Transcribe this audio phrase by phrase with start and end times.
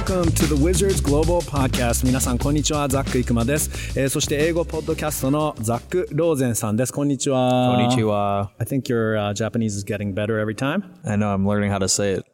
[0.00, 10.54] welcome to the Wizards Global Podcast 皆さんこんにちはザック・イクマです、えー、そして英語ポッドキャストのザック・ローゼンさんですこんにちはこんにちは I think your、uh, Japanese is getting better every
[10.54, 12.29] time I know I'm learning how to say it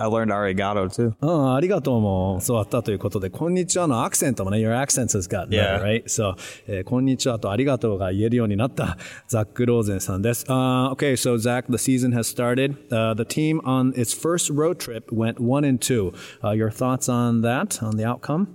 [0.00, 1.14] I learned arigato too.
[1.20, 6.04] うん、ありがとうも教わったということで、こんにちはのアクセントもね、your accent has gotten better, right?
[6.04, 6.34] So,
[6.66, 8.96] えー、こんにちはとありがとうが言えるようになった
[9.28, 10.46] ザック・ローゼンさんです。
[10.46, 12.76] Uh, okay, so Zach, the season has started.
[12.90, 16.14] Uh, the team on its first road trip went one and two.
[16.42, 18.46] Uh, your thoughts on that, on the outcome?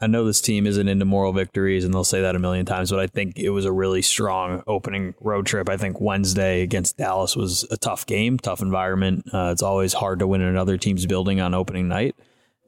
[0.00, 2.90] I know this team isn't into moral victories, and they'll say that a million times,
[2.90, 5.68] but I think it was a really strong opening road trip.
[5.68, 9.28] I think Wednesday against Dallas was a tough game, tough environment.
[9.32, 12.16] Uh, it's always hard to win in another team's building on opening night.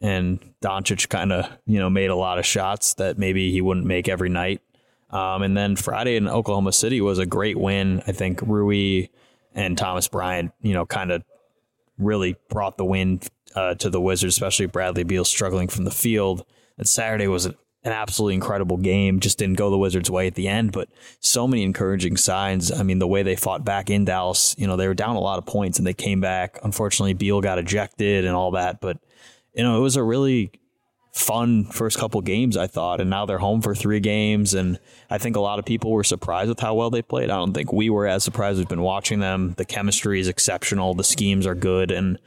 [0.00, 3.86] And Doncic kind of, you know, made a lot of shots that maybe he wouldn't
[3.86, 4.60] make every night.
[5.10, 8.02] Um, and then Friday in Oklahoma City was a great win.
[8.06, 9.08] I think Rui
[9.54, 11.24] and Thomas Bryant, you know, kind of
[11.98, 13.20] really brought the win
[13.54, 16.44] uh, to the Wizards, especially Bradley Beal struggling from the field
[16.78, 19.20] that Saturday was an absolutely incredible game.
[19.20, 20.88] Just didn't go the Wizards' way at the end, but
[21.20, 22.72] so many encouraging signs.
[22.72, 25.20] I mean, the way they fought back in Dallas, you know, they were down a
[25.20, 26.58] lot of points and they came back.
[26.62, 28.98] Unfortunately, Beal got ejected and all that, but
[29.54, 30.50] you know, it was a really
[31.16, 35.16] fun first couple games, I thought, and now they're home for three games, and I
[35.16, 37.30] think a lot of people were surprised with how well they played.
[37.30, 38.58] I don't think we were as surprised.
[38.58, 39.54] We've been watching them.
[39.56, 40.92] The chemistry is exceptional.
[40.92, 42.18] The schemes are good, and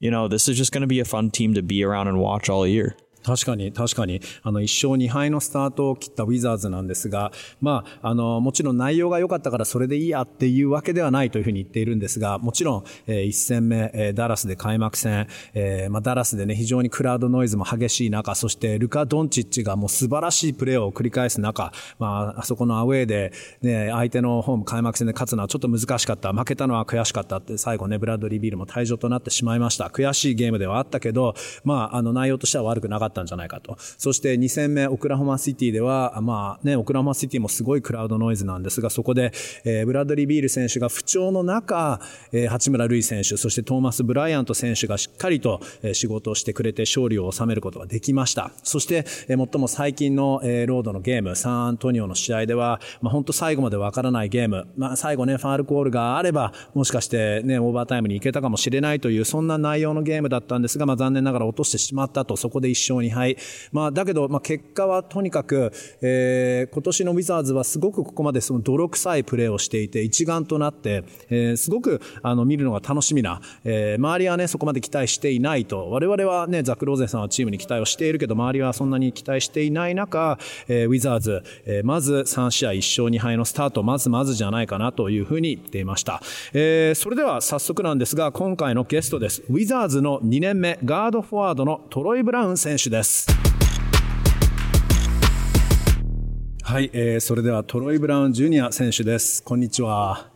[0.00, 2.18] you know, this is just going to be a fun team to be around and
[2.20, 2.96] watch all year.
[3.28, 29.88] 確かに、確かに、あの、一勝二敗のスタートを切ったウィザーズなんですが、まあ、あの、もちろん内容が良かったからそれでいいやっていうわけではないというふうに言っているんですが、もちろん、えー、一戦目、えー、ダラスで開幕戦、えー、まあ、ダラスでね、非常にクラウドノイズも激しい中、そしてルカ・ドンチッチがもう素晴らしいプレーを繰り返す中、まあ、あそこのアウェーで、ね、相手のホーム開幕戦で勝つのはちょっと難しかった、負けたのは悔しかったって、最後ね、ブラッドリー・ビールも退場となってしまいました。
[29.88, 31.34] 悔しいゲームではあったけど、
[31.64, 33.17] まあ、あの、内容としては悪くなかった。
[33.18, 33.76] たんじゃないかと。
[33.98, 39.32] そして2戦目、オクラホマシティでは、まあね、オクラホマシティもすごいクラウドノイズなんですが、そこで、
[39.64, 42.00] えー、ブラッドリー・ビール選手が不調の中、
[42.32, 48.52] えー、八村塁選手、そしてトーマス・ブライアント選手がしっかりと、え、仕事をしてくれて勝利を収めることができました。
[48.62, 63.36] そして、えー、最も最近の、えー、ロードのゲーム、サンアントニオの試合では、まあ本当最後までわからないゲーム、まあ最後ね、ファールコールがあれば、もしかしてね、オーバータイムに行けたかもしれないという、そんな内容のゲームだったんですが、まあ残念ながら落としてしまったと、そこで1勝2敗。
[63.72, 75.90] まあだけど、まあ結果はとにかく、えー、今年のウィザーズはすごくここまでその泥臭いプレーをしていて一丸となって、えー、すごくあの見るのが楽しみな、えー、周りはねそこまで期待していないと。
[75.90, 80.38] 我々はねザクローゼンさんはチームに期待をしているけど周りはそんなに期待していない中、
[80.68, 89.42] えー、ウィザーズ、えー、まず3試合1勝2敗のスタートまずまずじゃないかなというふうに言っていました、えー、それでは早速なんですが今回のゲストです。
[89.48, 93.26] ウィザーズの2年目ガードフォワードのトロイ・ブラウン選手手です
[96.62, 99.42] はい、えー、それではトロイ・ブラウン・ジュニア選手です。
[99.42, 100.28] こんにちは。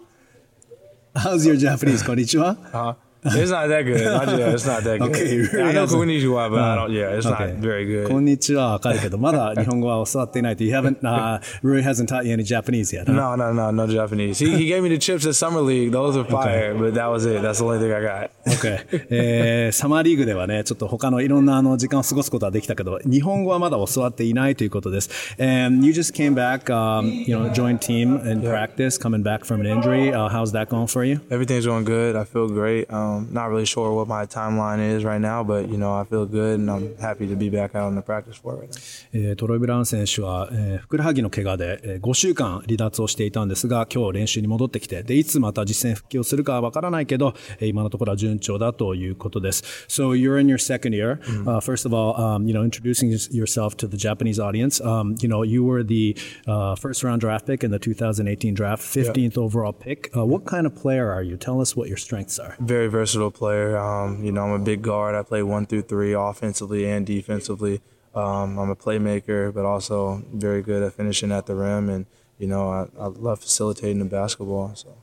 [1.14, 2.06] How's your Japanese?
[2.06, 2.96] こんにちは。
[3.23, 4.07] It's not that good.
[4.07, 5.09] I just, it's not that good.
[5.09, 7.51] Okay, really I know Konnichiwa, but I don't, yeah, it's okay.
[7.51, 8.07] not very good.
[8.07, 10.63] こんにちはわかるけど、まだ日本語は教わっていないと。
[10.63, 13.13] You haven't, uh, Rui hasn't taught you any Japanese yet, huh?
[13.13, 14.39] No, no, no, no Japanese.
[14.39, 15.91] He, he gave me the chips at Summer League.
[15.91, 16.79] Those were fire, okay.
[16.79, 17.41] but that was it.
[17.41, 18.29] That's the only thing I got.
[18.47, 18.85] Okay.
[19.09, 25.09] えー、サマーリーグではね、ちょっと他のいろんなあの時間を過ごすことはできたけど、日本語はまだ教わっていないということです。
[25.39, 29.65] And you just came back, um, you know, joined team in practice, coming back from an
[29.65, 30.13] injury.
[30.13, 31.19] Uh, how's that going for you?
[31.29, 32.15] Everything's going good.
[32.15, 32.85] I feel great.
[32.89, 36.25] Um, not really sure what my timeline is right now, but you know I feel
[36.25, 38.77] good and I'm happy to be back out on the practice floor right now.
[39.13, 49.63] えー、トロイ・ブラウン選手は、えー、ふくらはぎの怪我で、えー、5週間離脱をしていたんですが、今日練習に戻ってきて、でいつまた実戦復帰をするかわからないけど、えー、今のところは順調だということです。
[49.87, 51.19] So you're in your second year.
[51.45, 54.81] Uh, first of all, um, you know, introducing yourself to the Japanese audience.
[54.83, 56.17] Um, you know, you were the
[56.47, 60.09] uh, first round draft pick in the 2018 draft, 15th overall pick.
[60.15, 61.37] Uh, what kind of player are you?
[61.37, 62.55] Tell us what your strengths are.
[62.59, 63.76] Very versatile player.
[63.76, 65.16] Um, you know, I'm a big guard.
[65.16, 67.80] I play one through three offensively and defensively.
[68.14, 71.88] Um, I'm a playmaker, but also very good at finishing at the rim.
[71.88, 72.06] And,
[72.38, 74.74] you know, I, I love facilitating the basketball.
[74.76, 74.94] So.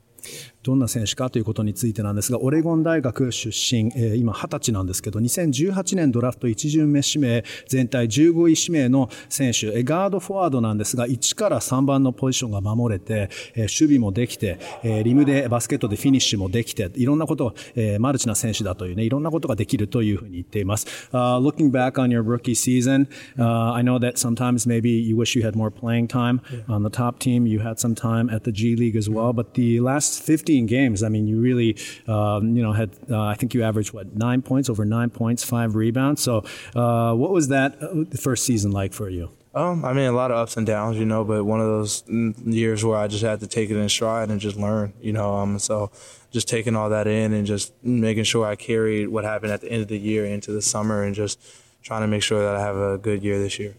[0.62, 20.88] どんな選手かということについてなんですが、オレゴン大学出身、えー、今20歳なんですけど、2018年ドラフト1巡目指名、全体15位指名の選手、えー、ガードフォワードなんですが、1から3番のポジションが守れて、えー、守備もできて、えー、リムでバスケットでフィニッシュもできて、いろんなこと、えー、マルチな選手だというね、いろんなことができるというふうに言っています。
[21.14, 23.08] Uh, looking back on your rookie season,
[23.38, 26.90] uh, I know that sometimes maybe you wish you had more playing time on the
[26.90, 27.48] top team.
[27.48, 30.66] You had some time at the G League as well, but the last 50 15
[30.66, 34.16] games, I mean, you really, um, you know, had, uh, I think you averaged, what,
[34.16, 36.24] nine points, over nine points, five rebounds.
[36.24, 36.44] So
[36.76, 39.30] uh, what was that uh, first season like for you?
[39.54, 42.04] Um, I mean, a lot of ups and downs, you know, but one of those
[42.08, 45.36] years where I just had to take it in stride and just learn, you know.
[45.36, 45.92] Um, so
[46.32, 49.72] just taking all that in and just making sure I carried what happened at the
[49.72, 51.40] end of the year into the summer and just
[51.84, 53.74] trying to make sure that I have a good year this year.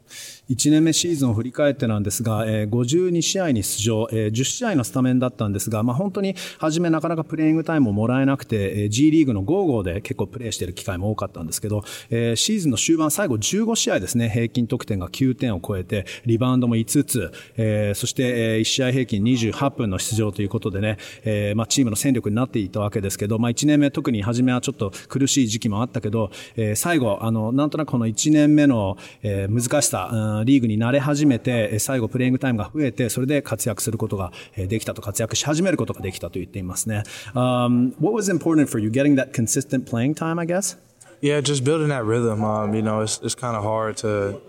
[0.50, 18.22] 1年目シーズンを振り返ってなんですが、えー、52試合に出場、えー、10試合のスタメンだったんですが、まあ、本当に初めなかなかプレイングタイムをもらえなくて、えー、G リーグの55で結構プレーしている機会も多かったんですけど、えー、シーズンの終盤最後15試合ですね、平均得点が9点を超えて、リバウンドも5つ、えー、そして、
[18.54, 37.02] えー、1試合平均28分の出場ということでね、えー、まあ、チームの戦力になっていたわけですけど、まあ、1年目特に初めはちょっと苦しい時期もあったけど、えー、最後、あの、なんとなくこの1年目の、え、難しさ、リーグに慣れ始め始めて、最後プレイングタイムが増えて、それで活躍することができたと、活躍し始めることができたと言っていますね。
[37.34, 38.90] Um, what was important for you?
[38.90, 40.78] Getting that consistent playing time, I guess?
[41.20, 42.42] Yeah, just building that rhythm.
[42.42, 44.40] Um, you know, it's it's kind of hard to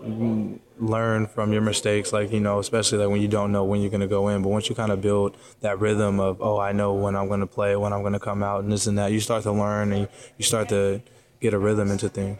[0.80, 2.12] learn from your mistakes.
[2.14, 4.42] Like you know, especially like when you don't know when you're gonna go in.
[4.42, 7.46] But once you kind of build that rhythm of, oh, I know when I'm gonna
[7.46, 10.08] play, when I'm gonna come out, and this and that, you start to learn and
[10.38, 11.02] you start to
[11.42, 12.38] get a rhythm into things.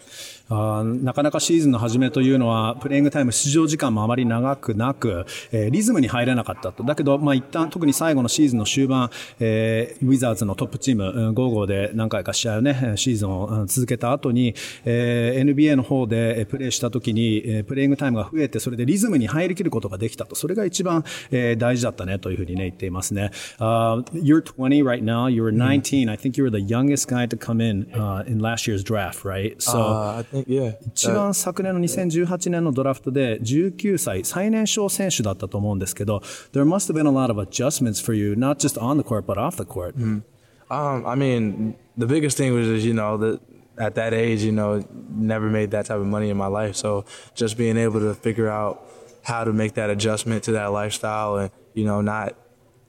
[0.53, 6.83] あなかなかシーズンの初めというのは、プレイングタイム出場時間もあまり長くなく、えー、リズムに入れなかったと。
[6.83, 9.11] だけど、まあ一旦、特に最後のシーズンの終盤、
[9.41, 14.55] えー、ウィザーズのトップチーム、うん、55で何回か試合をね、シーズンを続けた後に、
[14.85, 20.35] えー、NBA の方でプレーした時に、えー、プレイングタイムが増えて、それでリズムに入りきることができたと。
[20.35, 23.31] それが一番、えー、大事だったね、というふうにね、言っていますね。
[23.59, 26.11] Uh, you're 20 right now, you're 19.
[26.11, 28.92] I think you were the youngest guy to come in、uh, in last year's draft,
[29.26, 29.62] right?
[29.62, 30.78] So, uh, I think, yeah.
[30.86, 36.22] 一番番昨年の2018年のドラフトで19歳最年少選手だったと思うんですけど
[36.54, 39.26] There must have been a lot of adjustments for you not just on the court
[39.26, 40.22] but off the court mm.
[40.70, 43.40] um, I mean the biggest thing was you know that
[43.78, 47.06] at that age you know never made that type of money in my life so
[47.36, 48.82] just being able to figure out
[49.24, 52.36] how to make that adjustment to that lifestyle and you know not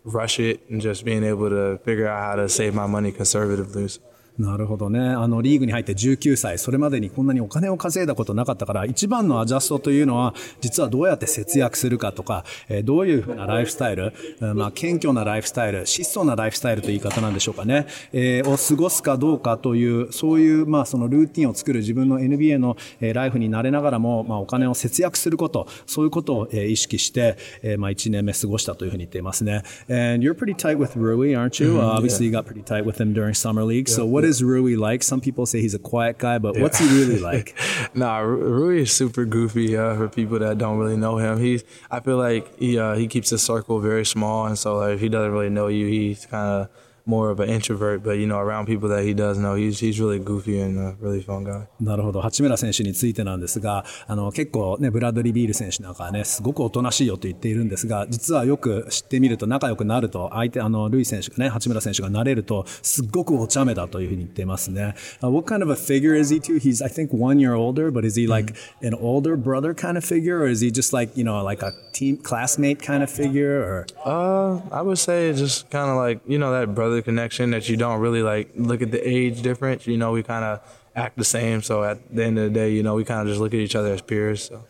[0.05, 3.89] rush it and just being able to figure out how to save my money conservatively
[4.38, 5.00] なるほどね。
[5.00, 14.12] あの、リーグに入って19歳、それまでにこんなにお金を稼いだことなかったから、一番のアジャストというのは、実はどうやって節約するかとか、えー、どういうふうなライフスタイル、
[14.56, 29.62] まあ、謙虚なライフスタイル、質素なライフスタイルという言い方なんでしょうかね、えー、を過ごすかどうかという、そういう、まあ、そのルーティンを作る自分の NBA の、えー、ライフになれながらも、まあ、お金を節約すること、そういうことを、えー、意識して、えー、まあ、1年目過ごしたというふうに言っていますね。
[29.90, 33.14] And you're pretty tight with Rui, aren't you?、Mm hmm, obviously, you got pretty tight with him
[33.14, 33.88] during summer league.
[33.88, 35.04] So what is Rui like?
[35.04, 37.58] Some people say he's a quiet guy, but what's he really like?
[37.94, 41.40] nah, Rui is super goofy uh, for people that don't really know him.
[41.40, 44.96] He's I feel like he uh, he keeps his circle very small, and so like,
[44.96, 46.70] if he doesn't really know you, he's kind of
[47.09, 49.99] more of an introvert, but you know, around people that he does know, he's, he's
[49.99, 51.67] really goofy and a really fun guy.
[51.81, 52.21] なるほど。
[52.21, 64.95] 八村選手についてなんですが、あの、結構ね、ブラッドリー・ビール選手なんかはね、すごくおとなしいよと言っているんですが、実はよく知ってみると仲良くなると、相手、あの、ルイ選手がね、八村選手がなれると、すっごくお茶目だというふうに言っていますね。
[65.23, 66.59] Uh, what kind of a figure is he too?
[66.59, 70.05] He's, I think, one year older, but is he like an older brother kind of
[70.05, 73.63] figure, or is he just like, you know, like a team classmate kind of figure,
[73.63, 73.87] or?
[74.05, 77.74] Uh, I would say just kind of like, you know, that brother connection that you
[77.74, 79.88] you don't really like look at the age difference.
[79.88, 80.62] You know, we kind of
[80.96, 81.62] act the same.
[81.64, 83.60] So at the end of the day, you know, we kind of just look at
[83.60, 84.44] each other as peers.
[84.46, 84.64] So.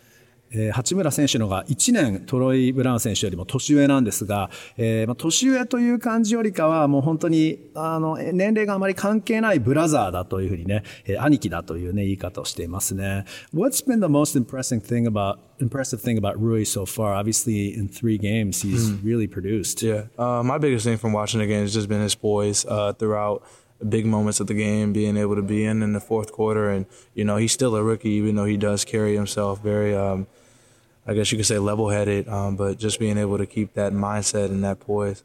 [0.54, 13.26] えー、八村選手のが1年トロイ・ブラウン選手よりも年上なんですが、えーまあ、年上という感じよりかはもう本当にあの年齢があまり関係ないブラザーだというふうにね、えー、兄貴だというね言い方をしていますね。
[13.54, 17.16] What's been the most impressive thing about impressive thing about Rui so far?
[17.16, 19.04] Obviously, in three games, he's mm.
[19.04, 19.82] really produced.
[19.82, 22.94] Yeah, uh, my biggest thing from watching the game has just been his poise uh,
[22.94, 23.44] throughout.
[23.90, 26.86] big moments of the game, being able to be in in the fourth quarter, and
[27.14, 30.26] you know he's still a rookie, even though he does carry himself very um,
[31.06, 34.46] I guess you could say level-headed, um, but just being able to keep that mindset
[34.46, 35.24] and that poise.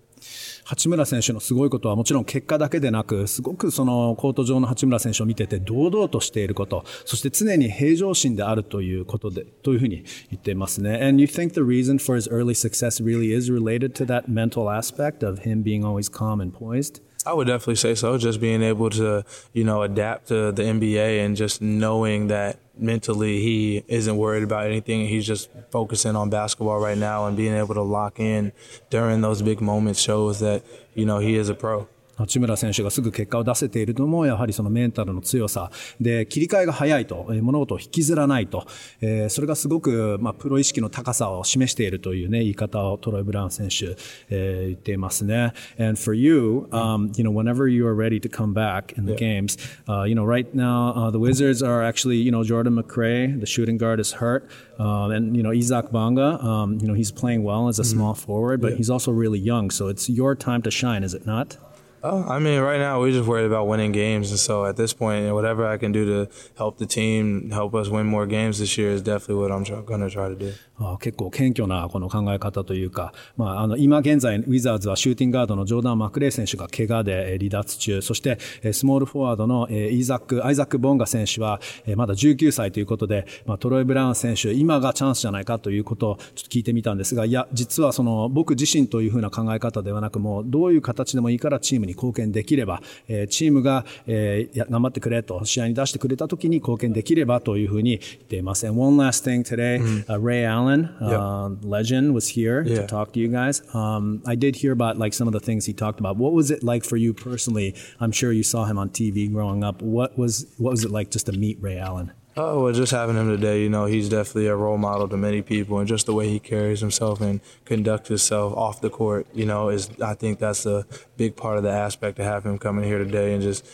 [0.64, 11.00] 八村選手のすごいことはもちろん結果だけでなく、すごくそのコート上の八村選手を見てて堂々としていること、そして常に平常心であるということで、というふうに言っていますね。
[11.00, 15.26] And you think the reason for his early success really is related to that mental aspect
[15.26, 17.00] of him being always calm and poised?
[17.28, 18.16] I would definitely say so.
[18.16, 23.42] Just being able to, you know, adapt to the NBA and just knowing that mentally
[23.42, 25.06] he isn't worried about anything.
[25.06, 28.52] He's just focusing on basketball right now and being able to lock in
[28.88, 30.62] during those big moments shows that,
[30.94, 31.87] you know, he is a pro.
[32.18, 35.70] 八村選手がすぐ結果を出せているのも、やはりそのメンタルの強さ
[36.00, 38.66] で、切り替えが早いと、物事を引きずらないと、
[39.00, 43.96] えー、それがすごく、まあ、プロ意識の高さを示しているというね、言い方をトロイ・ブラウン選手、
[44.30, 45.52] えー、言っていますね。
[45.78, 49.56] And for you, um, you know, whenever you are ready to come back in the games,
[49.88, 53.46] uh, you know, right now, uh, the Wizards are actually, you know, Jordan McRae, the
[53.46, 54.48] shooting guard is hurt.
[54.78, 57.98] Um, and, you know, Isaac Banga, um, you know, he's playing well as a mm-hmm.
[57.98, 58.76] small forward, but yeah.
[58.76, 59.70] he's also really young.
[59.70, 61.56] So it's your time to shine, is it not?
[62.00, 64.93] Oh, I mean, right now we're just worried about winning games, and so at this
[64.93, 68.78] point, whatever I can do to help the team, help us win more games this
[68.78, 70.52] year is definitely what I'm going to try to do.
[70.81, 78.38] あ結構謙虚なこの考え方というか、まあ、あの今現在ウィザーズはシューティングガードのジョーダン・マクレイ選手が怪我で離脱中、そして
[78.73, 81.61] スモールフォワードのイザック、アイザック・ボンガ選手は
[81.97, 98.66] まだ19歳ということで、まあ、トロイ・ブラウン選手、今がチャンスじゃないかということをちょっと聞いてみたんですが、いや、実はその僕自身というふうな考え方ではなく、もうどういう形でもいいからチームに貢献できれば、えチームが、えー、頑張ってくれと、試合に出してくれた時に貢献できればというふうに言っています。
[98.66, 100.04] And one last thing today,、mm.
[100.07, 103.62] uh, Ray Allen, uh, legend, was here to talk to you guys.
[103.75, 106.16] Um, I did hear about like some of the things he talked about.
[106.16, 107.75] What was it like for you personally?
[108.00, 109.83] I'm sure you saw him on TV growing up.
[109.83, 112.12] What was, what was it like just to meet Ray Allen?
[112.40, 115.42] Oh, well, just having him today, you know, he's definitely a role model to many
[115.42, 119.45] people, and just the way he carries himself and conducts himself off the court, you
[119.45, 122.85] know, is I think that's a big part of the aspect to have him coming
[122.85, 123.66] here today and just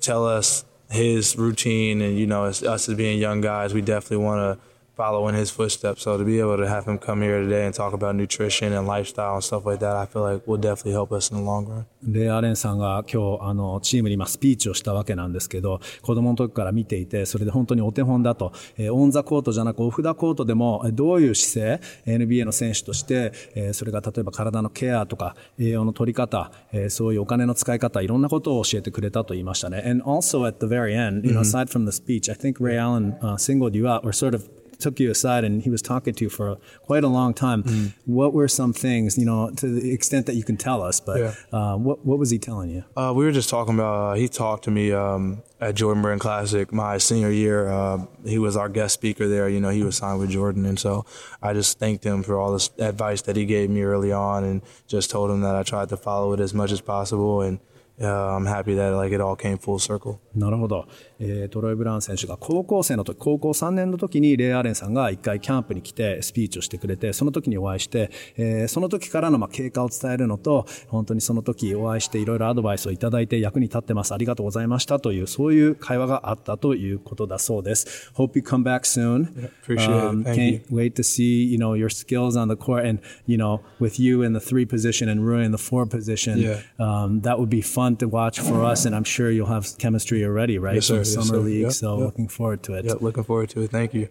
[0.00, 4.58] tell us his routine and you know, us as being young guys, we definitely want
[4.58, 4.64] to
[4.98, 6.02] follow in his footsteps.
[6.02, 8.86] So to be able to have him come here today and talk about nutrition and
[8.86, 11.66] lifestyle and stuff like that, I feel like will definitely help us in the long
[11.66, 11.86] run.
[12.02, 29.84] レアレンさんが今日あのチームに今スピーチをしたわけなんですけど、子供の時から見ていて、それで本当にお手本だと、えー、オンザコートじゃなくオフダコートでもどういう姿勢、NBA の選手として、えー、それが例えば体のケアとか栄養の取り方、えー、そういうお金の使い方、いろんなことを教えてくれたと言いましたね。
[29.86, 33.36] And also at the very end, you know, aside from the speech, I think Ray Allen、uh,
[33.36, 34.48] singled you out or sort of
[34.78, 37.62] took you aside and he was talking to you for quite a long time.
[37.62, 37.92] Mm.
[38.06, 41.18] What were some things, you know, to the extent that you can tell us, but
[41.18, 41.34] yeah.
[41.52, 42.84] uh, what, what was he telling you?
[42.96, 46.20] Uh, we were just talking about, uh, he talked to me um, at Jordan Brand
[46.20, 47.68] Classic my senior year.
[47.68, 49.48] Uh, he was our guest speaker there.
[49.48, 50.64] You know, he was signed with Jordan.
[50.64, 51.04] And so
[51.42, 54.62] I just thanked him for all this advice that he gave me early on and
[54.86, 57.42] just told him that I tried to follow it as much as possible.
[57.42, 57.58] And
[58.06, 60.18] I'm happy that like it all came full circle.
[60.34, 60.86] なるほど。
[61.18, 74.12] えー、トロイ・ブラウン選手が高校生の時、高校3年の時にレイ・アレンさんが一回キャンプに来てスピーチをしてくれて、その時にお会いして、えー、その時からのまあ経過を伝えるのと、本当にその時お会いしていろいろアドバイスをいただいて役に立ってます。
[74.12, 78.12] ありがとうございましたという、そういう会話があったということだそうです。
[78.14, 79.50] Hope you come back soon.
[79.64, 80.28] Appreciate um, it.
[80.28, 83.60] Thank can't wait to see, you know, your skills on the court and, you know,
[83.78, 86.38] with you in the three position and Rui in the four position.
[86.38, 86.60] Yeah.
[86.78, 90.24] Um, that would be fun to watch for us and I'm sure you'll have chemistry
[90.24, 90.76] already, right?
[90.76, 90.94] Yes, sir.
[90.94, 91.38] From yes, summer sir.
[91.38, 91.62] league.
[91.62, 92.06] Yep, so yep.
[92.06, 92.84] looking forward to it.
[92.84, 93.70] Yep, looking forward to it.
[93.70, 94.08] Thank you.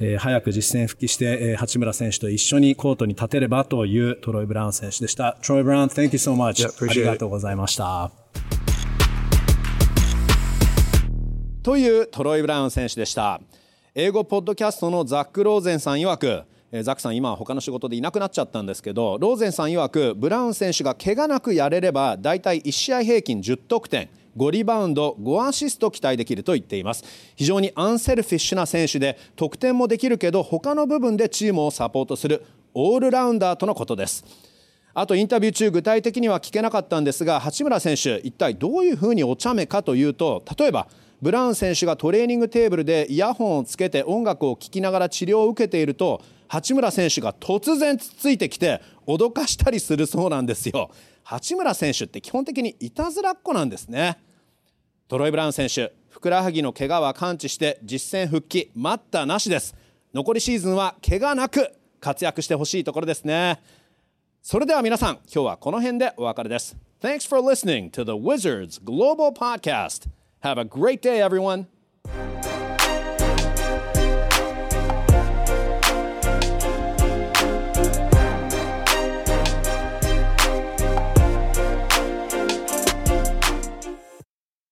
[0.00, 5.38] えー、早く実戦復帰して、えー、八村選手と一緒にコートに立てればというトロイ・ブラウン選手でした。
[5.46, 6.66] トロイ・ブラウン、Thank you so much.
[6.66, 8.10] Yep, ありがとうございました。
[11.62, 13.40] というトロイ・ブラウン選手でした。
[13.94, 16.42] 英語ポッドキャストのザック・ローゼンさん曰く、
[16.80, 27.04] ザクさん今は他の仕事でいなくなっちゃったんですけどローゼンさん曰くブラウン選手が怪我なくやれれば大体1試合平均10得点5リバウンド5アシスト期待できると言っています。
[27.36, 34.24] 非常にアンセルフィッシュな選手で得点もできるけど他の部分でチームをサポートするオールラウンダーとのことです。
[34.94, 40.86] あとインタビュー中具体的には聞けなかったんですが八村選手一体どういうふうにお茶目かというと例えば
[41.22, 46.20] ブラウン選手がトレーニングテーブルでイヤホンをつけて音楽を聴きながら治療を受けていると
[46.52, 50.90] 八村選手が突然つついてきて脅かしたりするそうなんですよ。
[51.24, 54.18] 八村選手って基本的にいたずらっ子なんですね。
[55.08, 59.74] トロイ・ブラウン選手ふくらはぎの怪我は完治して実戦復帰待ったなしです。
[60.12, 63.58] 残りシーズンは怪我なく活躍してほしいところですね。
[64.42, 66.76] それでは皆さん今日はこの辺でお別れです。
[67.00, 70.06] Thanks for listening to the Wizards Global Podcast.
[70.42, 71.64] Have a great day everyone.